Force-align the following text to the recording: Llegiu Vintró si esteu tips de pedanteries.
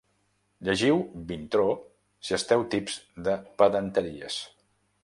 Llegiu 0.69 0.97
Vintró 1.33 1.67
si 2.29 2.37
esteu 2.39 2.67
tips 2.73 2.99
de 3.29 3.39
pedanteries. 3.63 4.43